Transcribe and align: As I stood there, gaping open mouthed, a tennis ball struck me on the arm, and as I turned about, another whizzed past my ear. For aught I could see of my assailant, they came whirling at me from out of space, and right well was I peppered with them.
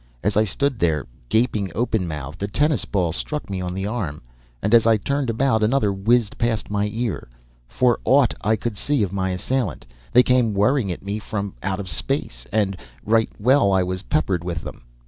As 0.23 0.35
I 0.35 0.45
stood 0.45 0.79
there, 0.79 1.05
gaping 1.29 1.71
open 1.75 2.07
mouthed, 2.07 2.41
a 2.41 2.47
tennis 2.47 2.85
ball 2.85 3.11
struck 3.11 3.51
me 3.51 3.61
on 3.61 3.75
the 3.75 3.85
arm, 3.85 4.23
and 4.59 4.73
as 4.73 4.87
I 4.87 4.97
turned 4.97 5.29
about, 5.29 5.61
another 5.61 5.93
whizzed 5.93 6.39
past 6.39 6.71
my 6.71 6.89
ear. 6.91 7.29
For 7.67 7.99
aught 8.03 8.33
I 8.41 8.55
could 8.55 8.77
see 8.77 9.03
of 9.03 9.13
my 9.13 9.29
assailant, 9.29 9.85
they 10.11 10.23
came 10.23 10.55
whirling 10.55 10.91
at 10.91 11.03
me 11.03 11.19
from 11.19 11.53
out 11.61 11.79
of 11.79 11.87
space, 11.87 12.47
and 12.51 12.75
right 13.05 13.29
well 13.39 13.69
was 13.85 14.01
I 14.01 14.05
peppered 14.09 14.43
with 14.43 14.63
them. 14.63 14.85